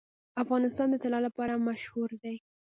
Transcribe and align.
افغانستان 0.43 0.87
د 0.91 0.95
طلا 1.03 1.19
لپاره 1.27 1.63
مشهور 1.67 2.09
دی. 2.23 2.35